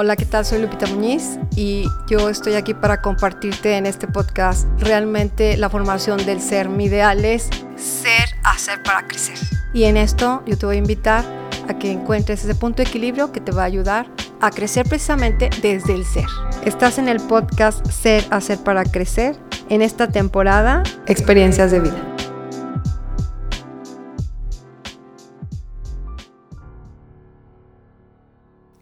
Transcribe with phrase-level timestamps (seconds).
[0.00, 0.46] Hola, ¿qué tal?
[0.46, 6.24] Soy Lupita Muñiz y yo estoy aquí para compartirte en este podcast realmente la formación
[6.24, 6.68] del ser.
[6.68, 9.36] Mi ideal es ser, hacer para crecer.
[9.74, 11.24] Y en esto yo te voy a invitar
[11.68, 14.06] a que encuentres ese punto de equilibrio que te va a ayudar
[14.40, 16.26] a crecer precisamente desde el ser.
[16.64, 19.34] Estás en el podcast Ser, hacer para crecer
[19.68, 22.07] en esta temporada Experiencias de vida.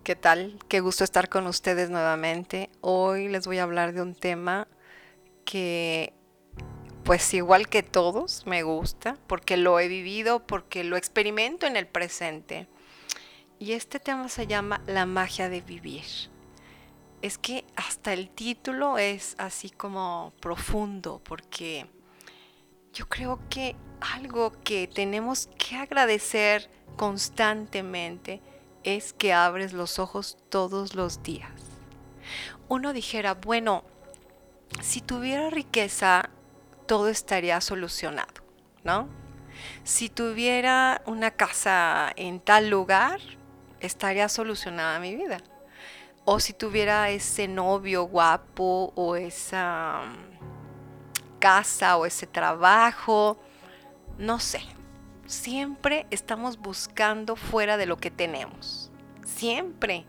[0.07, 0.57] ¿Qué tal?
[0.69, 2.71] Qué gusto estar con ustedes nuevamente.
[2.81, 4.69] Hoy les voy a hablar de un tema
[5.45, 6.13] que,
[7.03, 11.89] pues igual que todos, me gusta, porque lo he vivido, porque lo experimento en el
[11.89, 12.69] presente.
[13.59, 16.05] Y este tema se llama La magia de vivir.
[17.21, 21.85] Es que hasta el título es así como profundo, porque
[22.93, 28.41] yo creo que algo que tenemos que agradecer constantemente,
[28.87, 31.51] es que abres los ojos todos los días.
[32.69, 33.83] Uno dijera, bueno,
[34.81, 36.31] si tuviera riqueza,
[36.87, 38.33] todo estaría solucionado,
[38.85, 39.09] ¿no?
[39.83, 43.21] Si tuviera una casa en tal lugar,
[43.81, 45.39] estaría solucionada mi vida.
[46.25, 53.37] O si tuviera ese novio guapo o esa mm, casa o ese trabajo,
[54.19, 54.61] no sé,
[55.27, 58.91] Siempre estamos buscando fuera de lo que tenemos.
[59.25, 60.07] Siempre.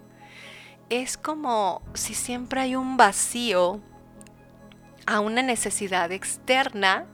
[0.89, 3.81] Es como si siempre hay un vacío
[5.05, 7.05] a una necesidad externa,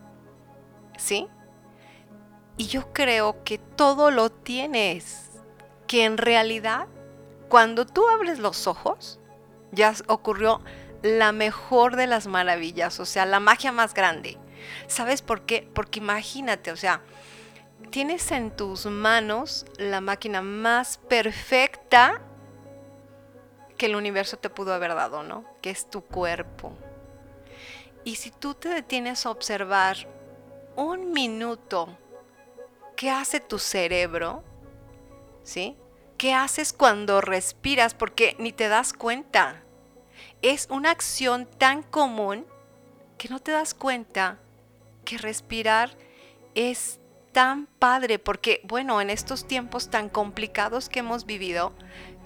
[0.98, 1.28] ¿sí?
[2.58, 5.32] Y yo creo que todo lo tienes,
[5.88, 6.88] que en realidad
[7.50, 9.20] cuando tú abres los ojos,
[9.72, 10.62] ya ocurrió
[11.02, 14.38] la mejor de las maravillas, o sea, la magia más grande.
[14.88, 15.68] ¿Sabes por qué?
[15.74, 17.02] Porque imagínate, o sea,
[17.94, 22.24] tienes en tus manos la máquina más perfecta
[23.78, 25.46] que el universo te pudo haber dado, ¿no?
[25.62, 26.74] Que es tu cuerpo.
[28.04, 30.08] Y si tú te detienes a observar
[30.76, 31.96] un minuto
[32.96, 34.44] qué hace tu cerebro,
[35.44, 35.78] ¿sí?
[36.18, 37.94] ¿Qué haces cuando respiras?
[37.94, 39.62] Porque ni te das cuenta.
[40.42, 42.48] Es una acción tan común
[43.20, 44.40] que no te das cuenta
[45.06, 45.96] que respirar
[46.56, 47.00] es
[47.34, 51.74] tan padre porque, bueno, en estos tiempos tan complicados que hemos vivido,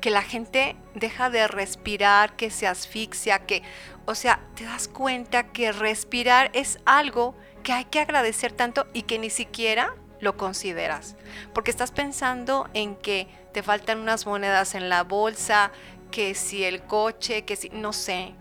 [0.01, 3.63] que la gente deja de respirar, que se asfixia, que,
[4.05, 9.03] o sea, te das cuenta que respirar es algo que hay que agradecer tanto y
[9.03, 11.15] que ni siquiera lo consideras.
[11.53, 15.71] Porque estás pensando en que te faltan unas monedas en la bolsa,
[16.11, 18.35] que si el coche, que si, no sé,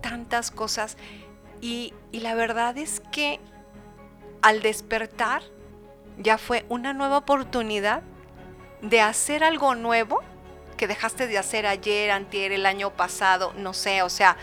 [0.00, 0.96] tantas cosas.
[1.60, 3.40] Y, y la verdad es que
[4.42, 5.42] al despertar
[6.18, 8.02] ya fue una nueva oportunidad
[8.82, 10.22] de hacer algo nuevo
[10.76, 14.36] que dejaste de hacer ayer, antier, el año pasado, no sé, o sea,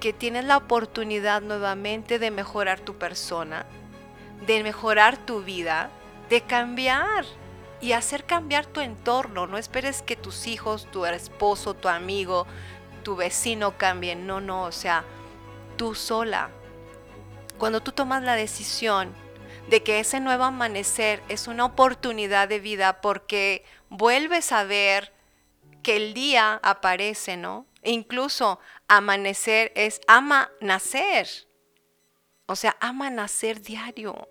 [0.00, 3.64] que tienes la oportunidad nuevamente de mejorar tu persona,
[4.46, 5.90] de mejorar tu vida,
[6.28, 7.24] de cambiar
[7.80, 9.46] y hacer cambiar tu entorno.
[9.46, 12.46] No esperes que tus hijos, tu esposo, tu amigo,
[13.02, 14.26] tu vecino cambien.
[14.26, 15.04] No, no, o sea,
[15.76, 16.50] tú sola.
[17.58, 19.14] Cuando tú tomas la decisión
[19.68, 25.12] de que ese nuevo amanecer es una oportunidad de vida porque vuelves a ver
[25.82, 27.66] que el día aparece, ¿no?
[27.82, 31.28] E incluso amanecer es ama nacer.
[32.46, 34.28] O sea, ama nacer diario.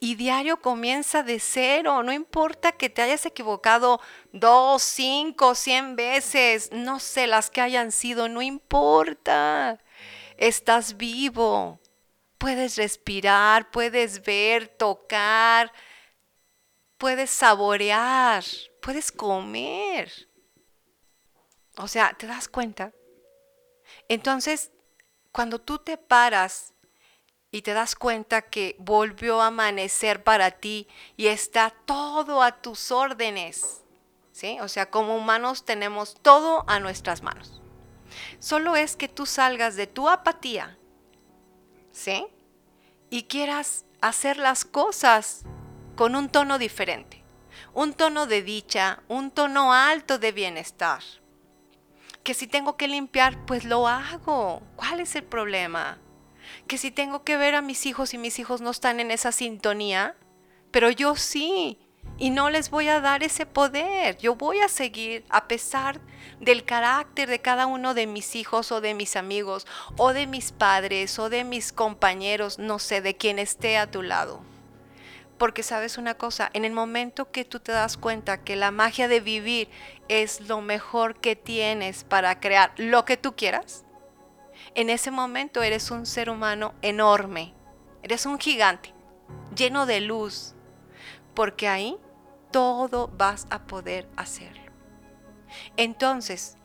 [0.00, 2.02] Y diario comienza de cero.
[2.02, 4.00] No importa que te hayas equivocado
[4.32, 6.70] dos, cinco, cien veces.
[6.72, 8.28] No sé las que hayan sido.
[8.28, 9.78] No importa.
[10.36, 11.81] Estás vivo
[12.42, 15.72] puedes respirar, puedes ver, tocar,
[16.98, 18.42] puedes saborear,
[18.80, 20.10] puedes comer.
[21.76, 22.92] O sea, ¿te das cuenta?
[24.08, 24.72] Entonces,
[25.30, 26.74] cuando tú te paras
[27.52, 32.90] y te das cuenta que volvió a amanecer para ti y está todo a tus
[32.90, 33.82] órdenes,
[34.32, 34.58] ¿sí?
[34.60, 37.62] O sea, como humanos tenemos todo a nuestras manos.
[38.40, 40.76] Solo es que tú salgas de tu apatía
[41.92, 42.26] ¿sí?
[43.10, 45.44] Y quieras hacer las cosas
[45.94, 47.22] con un tono diferente,
[47.74, 51.02] un tono de dicha, un tono alto de bienestar.
[52.22, 54.62] Que si tengo que limpiar, pues lo hago.
[54.76, 55.98] ¿Cuál es el problema?
[56.66, 59.32] Que si tengo que ver a mis hijos y mis hijos no están en esa
[59.32, 60.16] sintonía,
[60.70, 61.78] pero yo sí,
[62.22, 64.16] y no les voy a dar ese poder.
[64.18, 66.00] Yo voy a seguir a pesar
[66.38, 69.66] del carácter de cada uno de mis hijos o de mis amigos
[69.96, 74.02] o de mis padres o de mis compañeros, no sé, de quien esté a tu
[74.02, 74.40] lado.
[75.36, 79.08] Porque sabes una cosa, en el momento que tú te das cuenta que la magia
[79.08, 79.68] de vivir
[80.06, 83.84] es lo mejor que tienes para crear lo que tú quieras,
[84.76, 87.52] en ese momento eres un ser humano enorme,
[88.04, 88.94] eres un gigante,
[89.56, 90.54] lleno de luz,
[91.34, 91.98] porque ahí
[92.52, 94.70] todo vas a poder hacerlo.
[95.76, 96.56] Entonces,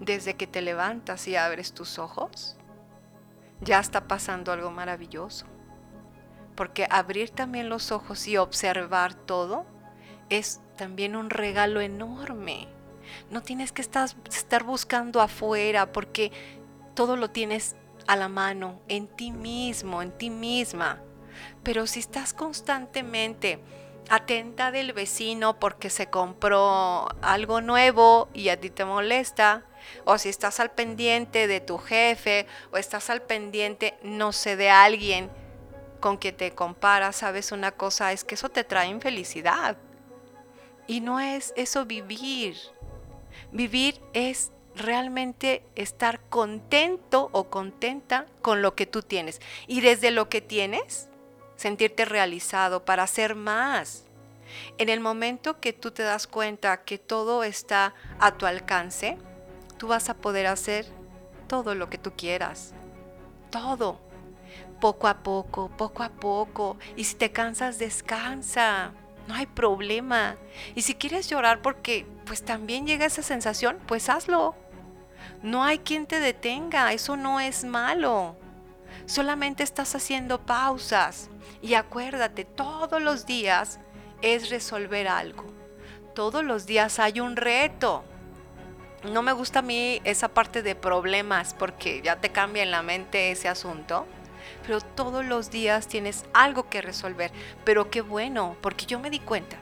[0.00, 2.56] desde que te levantas y abres tus ojos,
[3.60, 5.46] ya está pasando algo maravilloso.
[6.54, 9.64] Porque abrir también los ojos y observar todo
[10.28, 12.68] es también un regalo enorme.
[13.30, 16.32] No tienes que estar, buscando afuera porque
[16.94, 17.76] todo lo tienes
[18.06, 21.00] a la mano, en ti mismo, en ti misma.
[21.62, 23.60] Pero si estás constantemente
[24.08, 29.64] atenta del vecino porque se compró algo nuevo y a ti te molesta,
[30.04, 34.70] o si estás al pendiente de tu jefe, o estás al pendiente, no sé, de
[34.70, 35.30] alguien
[36.00, 39.76] con quien te comparas, sabes una cosa, es que eso te trae infelicidad.
[40.86, 42.56] Y no es eso vivir.
[43.52, 49.40] Vivir es realmente estar contento o contenta con lo que tú tienes.
[49.66, 51.08] Y desde lo que tienes,
[51.62, 54.04] sentirte realizado para hacer más.
[54.78, 59.16] En el momento que tú te das cuenta que todo está a tu alcance,
[59.78, 60.86] tú vas a poder hacer
[61.46, 62.74] todo lo que tú quieras.
[63.50, 64.00] Todo.
[64.80, 66.78] Poco a poco, poco a poco.
[66.96, 68.90] Y si te cansas, descansa.
[69.28, 70.36] No hay problema.
[70.74, 74.56] Y si quieres llorar porque pues también llega esa sensación, pues hazlo.
[75.44, 78.36] No hay quien te detenga, eso no es malo.
[79.06, 81.28] Solamente estás haciendo pausas.
[81.60, 83.78] Y acuérdate, todos los días
[84.22, 85.44] es resolver algo.
[86.14, 88.04] Todos los días hay un reto.
[89.10, 92.82] No me gusta a mí esa parte de problemas porque ya te cambia en la
[92.82, 94.06] mente ese asunto.
[94.66, 97.32] Pero todos los días tienes algo que resolver.
[97.64, 99.56] Pero qué bueno, porque yo me di cuenta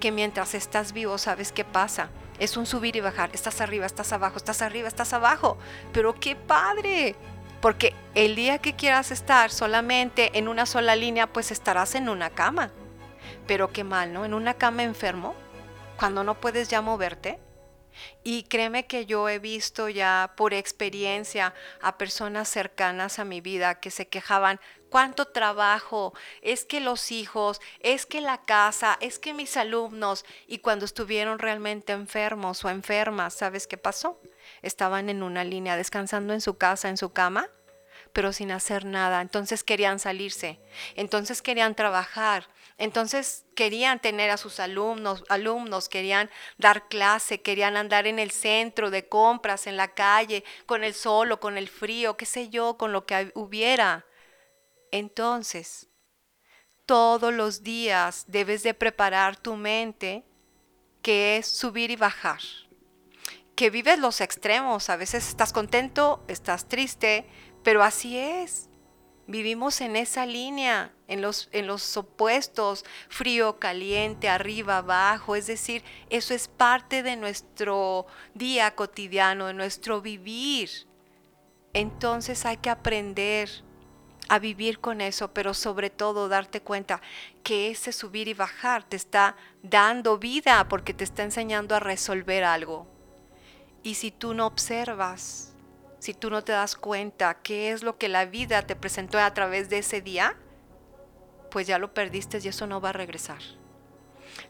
[0.00, 2.10] que mientras estás vivo, ¿sabes qué pasa?
[2.38, 3.30] Es un subir y bajar.
[3.32, 5.56] Estás arriba, estás abajo, estás arriba, estás abajo.
[5.92, 7.16] Pero qué padre.
[7.60, 12.30] Porque el día que quieras estar solamente en una sola línea, pues estarás en una
[12.30, 12.70] cama.
[13.46, 14.24] Pero qué mal, ¿no?
[14.24, 15.34] En una cama enfermo,
[15.98, 17.38] cuando no puedes ya moverte.
[18.22, 23.80] Y créeme que yo he visto ya por experiencia a personas cercanas a mi vida
[23.80, 24.60] que se quejaban,
[24.90, 26.12] cuánto trabajo,
[26.42, 31.38] es que los hijos, es que la casa, es que mis alumnos, y cuando estuvieron
[31.38, 34.20] realmente enfermos o enfermas, ¿sabes qué pasó?
[34.62, 37.48] Estaban en una línea descansando en su casa, en su cama,
[38.12, 39.20] pero sin hacer nada.
[39.20, 40.58] Entonces querían salirse,
[40.94, 42.48] entonces querían trabajar,
[42.78, 48.90] entonces querían tener a sus alumnos, alumnos, querían dar clase, querían andar en el centro
[48.90, 52.76] de compras, en la calle, con el sol o con el frío, qué sé yo,
[52.76, 54.06] con lo que hubiera.
[54.90, 55.88] Entonces,
[56.86, 60.24] todos los días debes de preparar tu mente,
[61.02, 62.40] que es subir y bajar.
[63.56, 67.26] Que vives los extremos, a veces estás contento, estás triste,
[67.64, 68.68] pero así es.
[69.26, 75.34] Vivimos en esa línea, en los, en los opuestos, frío, caliente, arriba, abajo.
[75.34, 80.70] Es decir, eso es parte de nuestro día cotidiano, de nuestro vivir.
[81.72, 83.50] Entonces hay que aprender
[84.28, 87.00] a vivir con eso, pero sobre todo darte cuenta
[87.42, 92.44] que ese subir y bajar te está dando vida porque te está enseñando a resolver
[92.44, 92.95] algo.
[93.86, 95.52] Y si tú no observas,
[96.00, 99.32] si tú no te das cuenta qué es lo que la vida te presentó a
[99.32, 100.34] través de ese día,
[101.52, 103.38] pues ya lo perdiste y eso no va a regresar.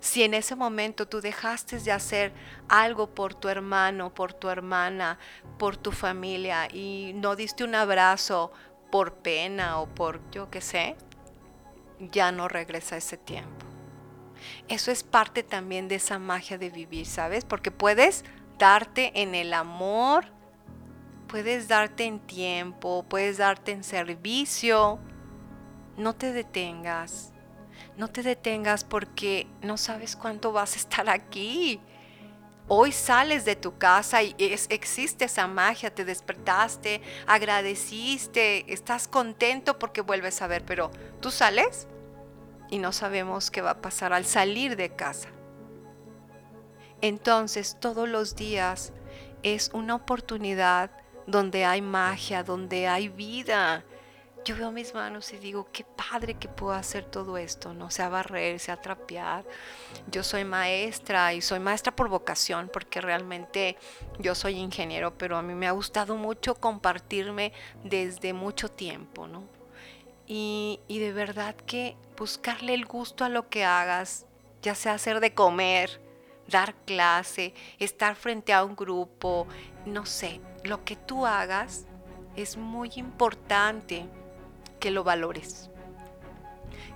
[0.01, 2.33] Si en ese momento tú dejaste de hacer
[2.71, 5.19] algo por tu hermano, por tu hermana,
[5.59, 8.53] por tu familia y no diste un abrazo
[8.91, 10.97] por pena o por yo qué sé,
[12.01, 13.67] ya no regresa ese tiempo.
[14.69, 17.45] Eso es parte también de esa magia de vivir, ¿sabes?
[17.45, 18.25] Porque puedes
[18.59, 20.27] darte en el amor,
[21.29, 24.99] puedes darte en tiempo, puedes darte en servicio.
[25.97, 27.33] No te detengas,
[27.97, 31.81] no te detengas porque no sabes cuánto vas a estar aquí.
[32.69, 40.01] Hoy sales de tu casa y existe esa magia, te despertaste, agradeciste, estás contento porque
[40.01, 41.87] vuelves a ver, pero tú sales
[42.69, 45.29] y no sabemos qué va a pasar al salir de casa.
[47.07, 48.93] Entonces todos los días
[49.45, 50.91] es una oportunidad
[51.29, 53.85] donde hay magia, donde hay vida,
[54.45, 58.09] yo veo mis manos y digo, qué padre que puedo hacer todo esto, no sea
[58.09, 59.45] barrer, sea trapear.
[60.11, 63.77] Yo soy maestra y soy maestra por vocación, porque realmente
[64.19, 67.53] yo soy ingeniero, pero a mí me ha gustado mucho compartirme
[67.85, 69.45] desde mucho tiempo, ¿no?
[70.27, 74.27] y, y de verdad que buscarle el gusto a lo que hagas,
[74.61, 76.01] ya sea hacer de comer,
[76.49, 79.47] dar clase, estar frente a un grupo,
[79.85, 81.87] no sé, lo que tú hagas
[82.37, 84.07] es muy importante
[84.81, 85.71] que lo valores,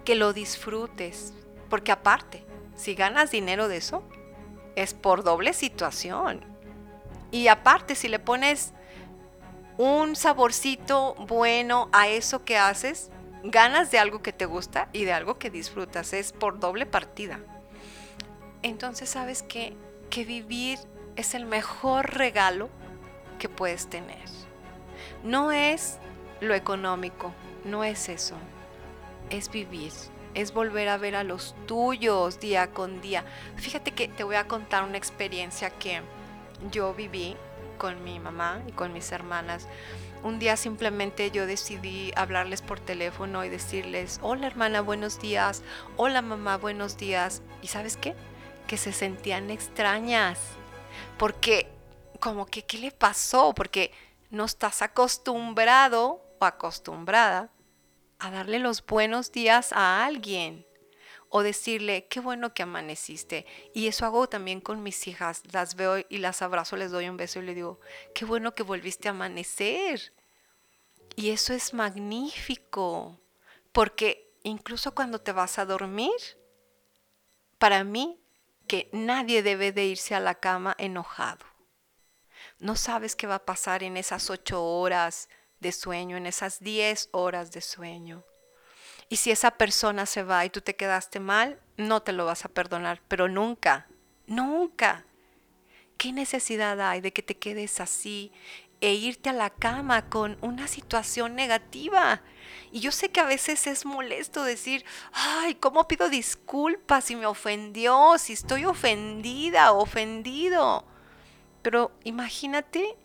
[0.04, 1.34] que lo disfrutes,
[1.68, 2.44] porque aparte,
[2.76, 4.02] si ganas dinero de eso,
[4.76, 6.44] es por doble situación.
[7.30, 8.72] Y aparte, si le pones
[9.78, 13.10] un saborcito bueno a eso que haces,
[13.42, 16.12] ganas de algo que te gusta y de algo que disfrutas.
[16.12, 17.40] Es por doble partida.
[18.62, 19.74] Entonces, ¿sabes qué?
[20.10, 20.78] Que vivir
[21.16, 22.68] es el mejor regalo
[23.38, 24.18] que puedes tener.
[25.24, 25.98] No es
[26.40, 27.32] lo económico,
[27.64, 28.36] no es eso.
[29.30, 29.92] Es vivir,
[30.34, 33.24] es volver a ver a los tuyos día con día.
[33.56, 36.02] Fíjate que te voy a contar una experiencia que
[36.70, 37.36] yo viví
[37.78, 39.68] con mi mamá y con mis hermanas.
[40.22, 45.62] Un día simplemente yo decidí hablarles por teléfono y decirles, hola hermana, buenos días,
[45.96, 47.40] hola mamá, buenos días.
[47.62, 48.14] ¿Y sabes qué?
[48.70, 50.38] Que se sentían extrañas.
[51.18, 51.66] Porque,
[52.20, 53.52] como que, ¿qué le pasó?
[53.52, 53.90] Porque
[54.30, 57.50] no estás acostumbrado o acostumbrada
[58.20, 60.64] a darle los buenos días a alguien
[61.30, 63.44] o decirle, qué bueno que amaneciste.
[63.74, 65.42] Y eso hago también con mis hijas.
[65.50, 67.80] Las veo y las abrazo, les doy un beso y le digo,
[68.14, 70.12] qué bueno que volviste a amanecer.
[71.16, 73.18] Y eso es magnífico,
[73.72, 76.12] porque incluso cuando te vas a dormir,
[77.58, 78.16] para mí,
[78.70, 81.44] que nadie debe de irse a la cama enojado.
[82.60, 87.08] No sabes qué va a pasar en esas ocho horas de sueño, en esas diez
[87.10, 88.22] horas de sueño.
[89.08, 92.44] Y si esa persona se va y tú te quedaste mal, no te lo vas
[92.44, 93.88] a perdonar, pero nunca,
[94.28, 95.04] nunca.
[95.98, 98.30] ¿Qué necesidad hay de que te quedes así
[98.80, 102.22] e irte a la cama con una situación negativa?
[102.72, 107.26] Y yo sé que a veces es molesto decir, ay, ¿cómo pido disculpas si me
[107.26, 110.84] ofendió, si estoy ofendida ofendido?
[111.62, 112.96] Pero imagínate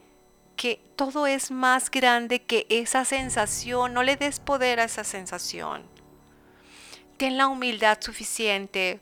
[0.55, 5.95] que todo es más grande que esa sensación, no le des poder a esa sensación
[7.17, 8.99] ten la humildad suficiente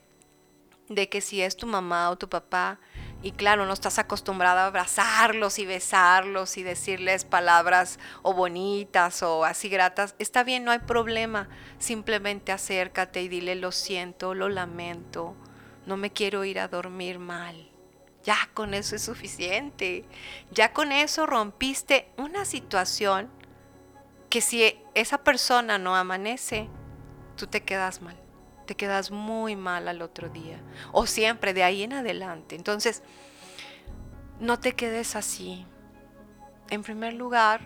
[0.90, 2.80] de que si es tu mamá o tu papá,
[3.24, 9.46] y claro, no estás acostumbrada a abrazarlos y besarlos y decirles palabras o bonitas o
[9.46, 11.48] así gratas, está bien, no hay problema.
[11.80, 15.36] Simplemente acércate y dile lo siento, lo lamento,
[15.86, 17.70] no me quiero ir a dormir mal.
[18.26, 20.06] Ya con eso es suficiente.
[20.52, 23.30] Ya con eso rompiste una situación
[24.30, 26.68] que si esa persona no amanece,
[27.38, 28.18] tú te quedas mal,
[28.64, 30.60] te quedas muy mal al otro día
[30.92, 32.56] o siempre de ahí en adelante.
[32.56, 33.04] Entonces,
[34.40, 35.66] no te quedes así.
[36.70, 37.62] En primer lugar,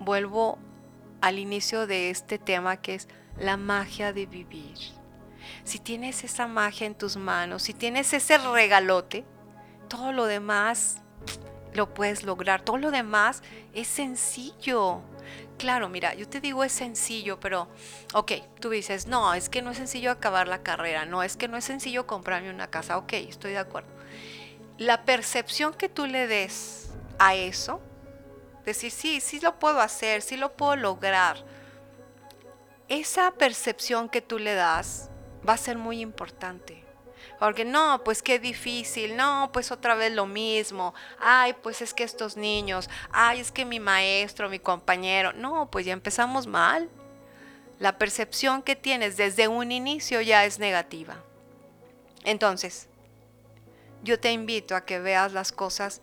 [0.00, 0.58] vuelvo
[1.20, 4.76] al inicio de este tema que es la magia de vivir.
[5.64, 9.24] Si tienes esa magia en tus manos, si tienes ese regalote,
[9.88, 11.02] todo lo demás
[11.74, 12.62] lo puedes lograr.
[12.62, 15.02] Todo lo demás es sencillo.
[15.58, 17.68] Claro, mira, yo te digo es sencillo, pero,
[18.12, 21.48] ok, tú dices, no, es que no es sencillo acabar la carrera, no, es que
[21.48, 23.88] no es sencillo comprarme una casa, ok, estoy de acuerdo.
[24.78, 27.80] La percepción que tú le des a eso,
[28.64, 31.44] decir, sí, sí lo puedo hacer, sí lo puedo lograr,
[32.88, 35.08] esa percepción que tú le das
[35.48, 36.83] va a ser muy importante.
[37.38, 42.04] Porque no, pues qué difícil, no, pues otra vez lo mismo, ay, pues es que
[42.04, 46.88] estos niños, ay, es que mi maestro, mi compañero, no, pues ya empezamos mal.
[47.78, 51.16] La percepción que tienes desde un inicio ya es negativa.
[52.24, 52.88] Entonces,
[54.02, 56.00] yo te invito a que veas las cosas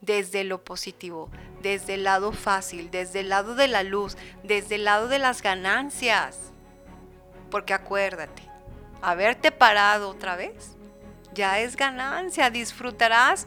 [0.00, 1.30] desde lo positivo,
[1.62, 5.40] desde el lado fácil, desde el lado de la luz, desde el lado de las
[5.40, 6.52] ganancias.
[7.50, 8.42] Porque acuérdate,
[9.10, 10.74] haberte parado otra vez
[11.34, 13.46] ya es ganancia, disfrutarás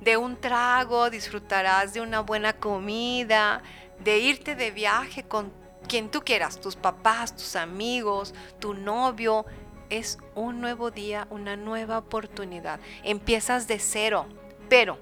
[0.00, 3.62] de un trago, disfrutarás de una buena comida,
[4.00, 5.52] de irte de viaje con
[5.88, 9.46] quien tú quieras, tus papás, tus amigos, tu novio.
[9.88, 12.78] Es un nuevo día, una nueva oportunidad.
[13.04, 14.26] Empiezas de cero,
[14.68, 14.98] pero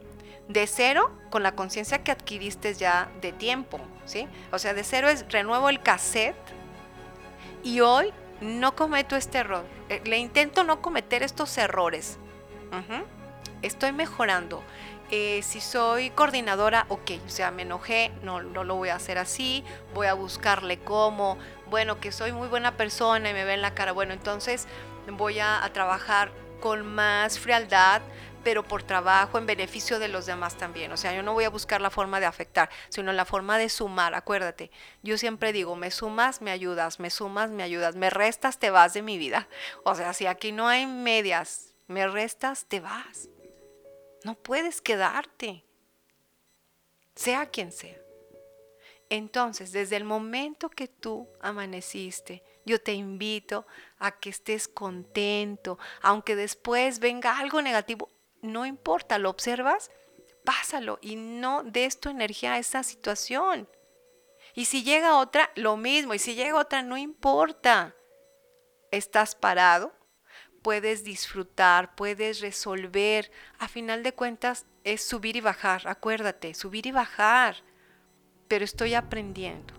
[0.49, 4.29] de cero con la conciencia que adquiriste ya de tiempo, ¿sí?
[4.53, 6.37] O sea, de cero es renuevo el cassette
[7.65, 9.65] y hoy no cometo este error.
[9.89, 12.19] Eh, le intento no cometer estos errores
[13.63, 14.63] Estoy mejorando.
[15.11, 19.19] Eh, si soy coordinadora, ok, o sea, me enojé, no, no lo voy a hacer
[19.19, 19.65] así,
[19.95, 21.39] voy a buscarle cómo,
[21.71, 24.67] bueno, que soy muy buena persona y me ve en la cara, bueno, entonces
[25.13, 28.03] voy a, trabajar con más frialdad
[28.47, 30.93] pero por trabajo, en beneficio de los demás también.
[30.93, 33.69] O sea, yo no voy a buscar la forma de afectar, sino la forma de
[33.69, 34.15] sumar.
[34.15, 34.71] Acuérdate,
[35.03, 38.95] yo siempre digo, me sumas, me ayudas, me sumas, me ayudas, me restas, te vas
[38.95, 39.49] de mi vida.
[39.83, 43.29] O sea, si aquí no hay medias, me restas, te vas.
[44.23, 45.65] No puedes quedarte,
[47.17, 47.99] sea quien sea.
[49.11, 53.67] Entonces, desde el momento que tú amaneciste, yo te invito
[53.99, 58.11] a que estés contento, aunque después venga algo negativo,
[58.47, 59.91] no importa, lo observas,
[60.45, 63.69] pásalo y no des tu energía a esa situación.
[64.55, 67.95] Y si llega otra, lo mismo, y si llega otra, no importa.
[68.91, 69.93] Estás parado,
[70.63, 73.31] puedes disfrutar, puedes resolver.
[73.59, 77.63] A final de cuentas es subir y bajar, acuérdate, subir y bajar.
[78.49, 79.76] Pero estoy aprendiendo.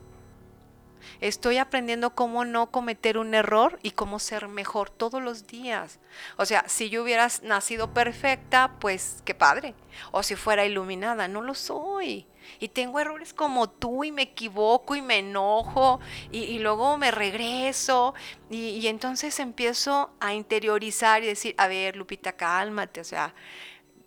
[1.22, 6.00] Estoy aprendiendo cómo no cometer un error y cómo ser mejor todos los días.
[6.38, 9.76] O sea, si yo hubiera nacido perfecta, pues qué padre.
[10.12, 12.28] O si fuera iluminada, no lo soy.
[12.60, 16.00] Y tengo errores como tú y me equivoco y me enojo
[16.32, 18.14] y, luego me regreso.
[18.50, 23.02] Y, entonces empiezo a interiorizar y decir, a ver, Lupita, cálmate.
[23.02, 23.34] O sea,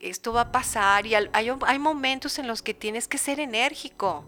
[0.00, 4.25] esto va a pasar y hay, hay momentos en los que tienes que ser enérgico.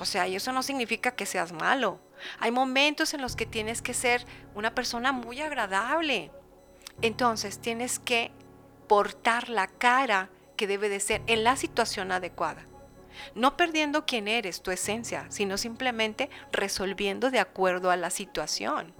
[0.00, 2.00] O sea, y eso no significa que seas malo.
[2.38, 6.30] Hay momentos en los que tienes que ser una persona muy agradable.
[7.02, 8.32] Entonces tienes que
[8.88, 12.66] portar la cara que debe de ser en la situación adecuada.
[13.34, 18.94] No perdiendo quién eres, tu esencia, sino simplemente resolviendo de acuerdo a la situación.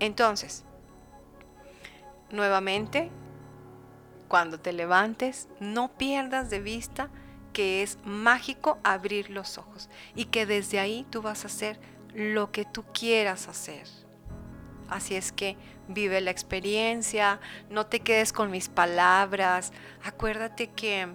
[0.00, 0.64] Entonces,
[2.30, 3.10] nuevamente,
[4.28, 7.10] cuando te levantes, no pierdas de vista
[7.58, 11.80] que es mágico abrir los ojos y que desde ahí tú vas a hacer
[12.14, 13.84] lo que tú quieras hacer.
[14.88, 15.56] Así es que
[15.88, 19.72] vive la experiencia, no te quedes con mis palabras.
[20.04, 21.08] Acuérdate que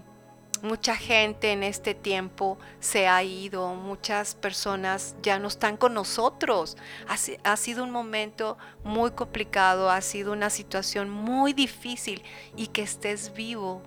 [0.62, 6.76] mucha gente en este tiempo se ha ido, muchas personas ya no están con nosotros.
[7.08, 7.16] Ha,
[7.50, 12.22] ha, sido un momento muy complicado, ha sido una situación muy difícil
[12.58, 13.82] y que estés vivo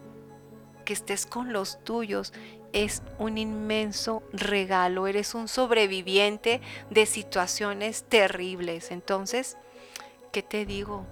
[0.87, 2.33] que estés con los tuyos
[2.73, 5.07] es un inmenso regalo.
[5.07, 8.91] Eres un sobreviviente de situaciones terribles.
[8.91, 9.59] Entonces,
[10.33, 11.05] ¿qué te digo?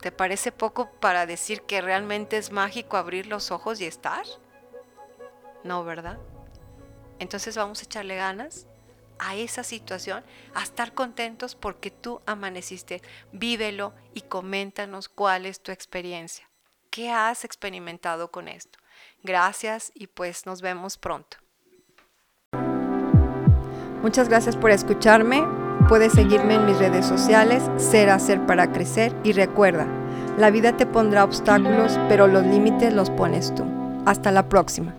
[0.00, 4.24] ¿Te parece poco para decir que realmente es mágico abrir los ojos y estar?
[5.64, 6.18] No, ¿verdad?
[7.18, 8.66] Entonces vamos a echarle ganas
[9.18, 10.22] a esa situación,
[10.54, 13.02] a estar contentos porque tú amaneciste.
[13.32, 16.48] Vívelo y coméntanos cuál es tu experiencia.
[16.96, 18.78] ¿Qué has experimentado con esto?
[19.22, 21.36] Gracias y pues nos vemos pronto.
[24.00, 25.44] Muchas gracias por escucharme.
[25.90, 29.86] Puedes seguirme en mis redes sociales, Ser Hacer para Crecer y recuerda,
[30.38, 33.66] la vida te pondrá obstáculos, pero los límites los pones tú.
[34.06, 34.94] Hasta la próxima.